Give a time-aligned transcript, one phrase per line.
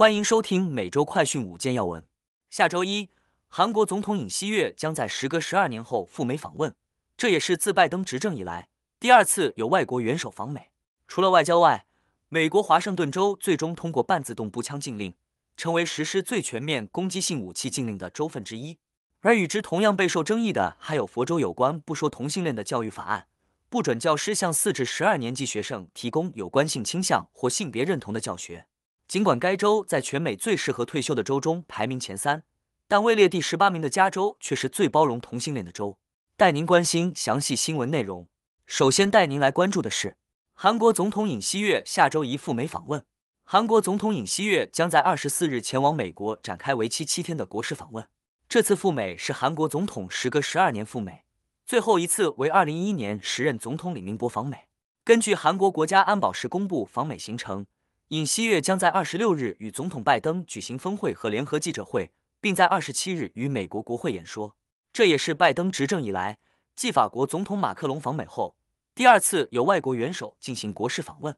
[0.00, 2.02] 欢迎收听每周快讯五件要闻。
[2.48, 3.10] 下周一，
[3.48, 6.74] 韩国总统尹锡悦将在时隔十二年后赴美访问，
[7.18, 10.70] 这也是自拜登执政以来第二次有外国元首访美。
[11.06, 11.84] 除了外交外，
[12.30, 15.12] 美国华盛顿州最终通过半自动步枪禁令，
[15.54, 18.78] 成为实施最全面攻击性武器禁令的州份之一。
[19.20, 23.26] 而与之同样备受争议的，还有佛州有关不说同性恋的教育法案，
[23.68, 28.64] 不准教师向四至十二年级学生提供有关性倾向或性别认同的教学。
[29.10, 32.44] 尽管该州在全美最适合退休的州中排名前三，
[32.86, 35.98] 但位列第十八名的加州却是最包容同性恋的州。
[36.36, 38.28] 带您关心详细新闻内容。
[38.66, 40.16] 首先带您来关注的是，
[40.54, 43.04] 韩国总统尹锡悦下周一赴美访问。
[43.42, 48.06] 韩国总统尹锡悦将在二十四日前往美国展开为期七天的国事访问。
[48.48, 51.24] 这次赴美是韩国总统时隔十二年赴美，
[51.66, 54.68] 最后一次为二零一一年时任总统李明博访美。
[55.04, 57.66] 根据韩国国家安保室公布访美行程。
[58.10, 62.10] 尹锡悦将在二十六日与总统拜登举行峰会和联合记者会，
[62.40, 64.56] 并在二十七日与美国国会演说。
[64.92, 66.36] 这也是拜登执政以来
[66.74, 68.56] 继法国总统马克龙访美后
[68.96, 71.36] 第二次有外国元首进行国事访问。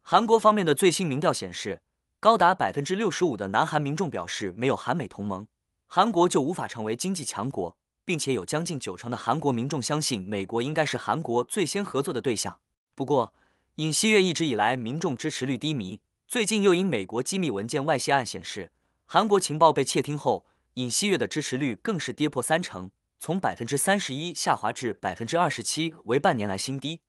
[0.00, 1.82] 韩国方面的最新民调显示，
[2.20, 5.46] 高达百分之六十五的南韩民众表示，没有韩美同盟，
[5.86, 12.58] 韩国就无法成为经济强国，并且有将近九成的韩国民众相信美国应该是韩国最先合作的对象。
[12.94, 13.34] 不过，
[13.74, 16.00] 尹锡悦一直以来民众支持率低迷。
[16.34, 18.72] 最近又因美国机密文件外泄案显示，
[19.06, 22.90] 韩国情报被窃听后，尹锡悦的支持率更是跌破三成，
[23.20, 27.00] 从百分之三十一下滑至百分之二十七，为半年来新低。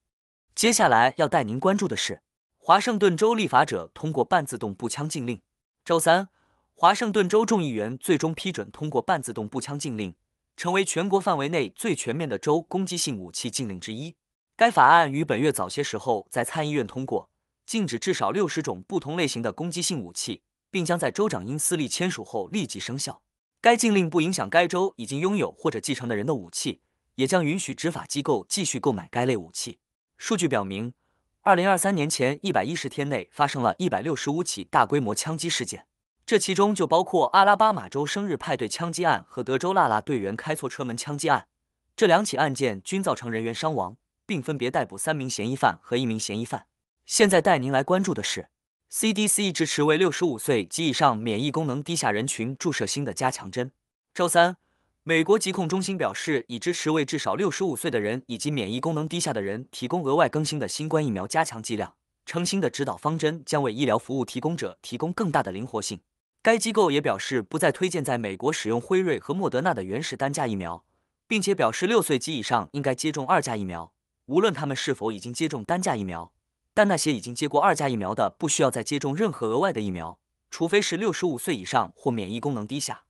[0.54, 2.22] 接下来要带您关注的是，
[2.60, 5.42] 华盛顿州立法者通过半自动步枪禁令。
[5.84, 6.30] 周三，
[6.76, 10.14] 华盛顿州众议员最终批准通过半自动步枪禁令，
[10.56, 14.16] 成为全国范围内最全面的州攻击性武器禁令之一。
[14.56, 17.32] 该法案于本月早些时候在参议院通过。
[17.66, 23.22] 禁止至少六十种不同类型的攻击性武器，并将在州长因私力签署后立即生效。
[23.60, 26.82] 该禁令不影响该州已经拥有或者继承的人的武器，
[27.16, 29.80] 也将允许执法机构继续购买该类武器。
[30.18, 30.94] 数据表明，
[31.42, 35.88] 二零二三年前一百一十天内发生了一百六十五起大规模枪击事件，
[36.26, 41.48] 这其中就包括阿拉巴马州生日派对枪击案和德州啦啦队员开错车门枪击案。
[41.96, 43.98] 这两起案件均造成人员伤亡，
[44.28, 46.68] 并分别逮捕三名嫌疑犯和一名嫌疑犯。
[47.06, 48.50] 现在带您来关注的是
[48.92, 53.72] ，CDC 支持为六十五岁及以上免疫功能低下人群注射新的加强针。
[54.12, 54.58] 周三，
[55.04, 61.94] 美国疾控中心表示，已支持为至少六十五岁的人以及免疫功能低下的人提供额外更新的新冠疫苗加强剂量，
[62.26, 66.00] 称新的指导方针将为医疗服务提供者提供更大的灵活性。
[66.42, 70.84] 该机构也表示，不再推荐在美国使用辉瑞和莫德纳的原始单价疫苗，
[71.28, 73.94] 并且表示六岁及以上应该接种二价疫苗，
[74.26, 76.32] 无论他们是否已经接种单价疫苗。
[76.76, 80.20] 但那些已经接过二价疫苗的，不需要再接种任何额外的疫苗，
[80.52, 83.06] 除非是六十五岁以上或免疫功能低下。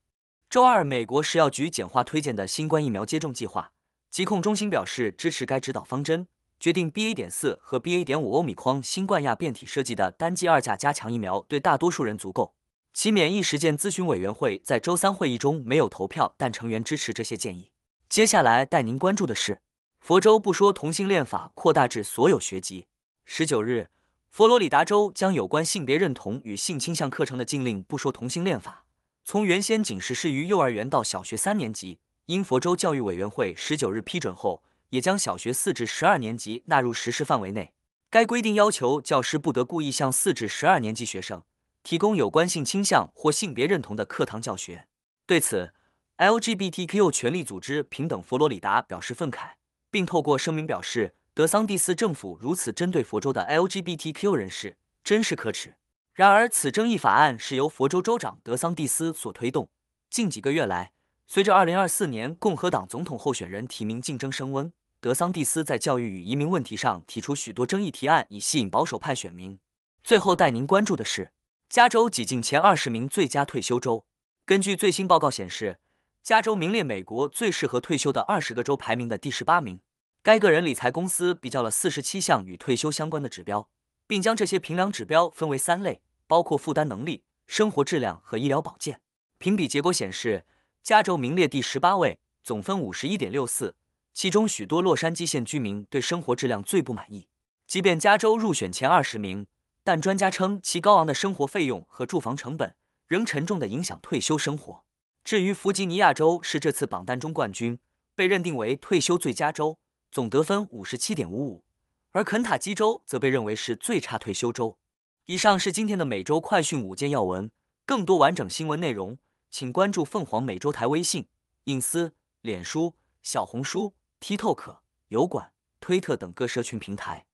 [0.51, 3.71] 周二，美国食药局简化推荐的新冠疫苗接种计划，
[4.11, 6.27] 疾控中心表示支持该指导方针，
[6.59, 7.15] 决定 BA.
[7.15, 8.03] 点四和 BA.
[8.03, 12.53] 点五欧米框新冠亚变体设计的单剂二价加强疫苗对大多数人足够。
[12.93, 17.71] 其免疫实践咨询委员会在周三会议中没有投票，但成员支持这些建议。
[18.07, 19.59] 接下来带您关注的是，
[19.99, 22.85] 佛州不说同性恋法扩大至所有学籍。
[23.27, 23.89] 十九日，
[24.29, 28.85] 佛罗里达州将有关性别认同与性倾向课程的禁令不说同性恋法，
[29.23, 31.97] 从原先仅实施于幼儿园到小学三年级，
[32.27, 37.73] 因佛州教育委员会十九日批准后，也将小学四至十二年级纳入实施范围内。
[38.11, 41.43] 该规定要求教师不得故意向四至十二年级学生
[41.81, 44.87] 提供有关性倾向或性别认同的课堂教学。
[45.25, 45.73] 对此
[46.17, 49.53] ，LGBTQ 权利组织平等佛罗里达表示愤慨，
[49.89, 51.15] 并透过声明表示。
[51.35, 55.75] 德桑蒂斯政府如此针对佛州的 LGBTQ 人士，真是可耻。
[56.13, 59.67] 然而，此争议法案是由佛州州长德桑蒂斯所推动。
[60.09, 60.93] 近几个月来，
[61.27, 69.59] 随着2024年共和党总统候选人提名竞争升温，德桑蒂斯在教育与移民问题上提出许多争议提案，以吸引保守派选民。
[70.05, 71.33] 最后带您关注的是，
[71.67, 74.05] 加州挤进前二十名最佳退休州。
[74.45, 75.79] 根据最新报告显示，
[76.23, 79.81] 加州名列美国最适合退休的二十个州排名的第十八名。
[80.25, 83.69] 该个人理财公司比较了四十七项与退休相关的指标，
[84.07, 88.99] 并将这些评量指标分为三类，包括负担能力、生活质量和医疗保健。
[89.37, 90.43] 评比结果显示，
[90.81, 93.75] 加州名列第十八位，总分五十一点六四。
[94.15, 97.27] 其中许多洛杉矶县居民对生活质量最不满意。
[97.67, 99.45] 即便加州入选前二十名，
[99.83, 102.73] 但专家称其高昂的生活费用和住房成本
[103.07, 104.83] 仍沉重地影响退休生活。
[105.23, 107.77] 至于弗吉尼亚州是这次榜单中冠军，
[108.15, 109.77] 被认定为退休最佳州。
[110.15, 111.65] 总得分五十七点五五，
[112.13, 114.77] 而肯塔基州则被认为是最差退休州。
[115.25, 117.51] 以上是今天的每周快讯五件要闻，
[117.85, 119.17] 更多完整新闻内容，
[119.51, 121.27] 请关注凤凰美洲台微信、
[121.65, 124.77] 隐私、脸书、小红书、TikTok、
[125.09, 125.51] 油管、
[125.81, 127.25] 推特等各社群平台。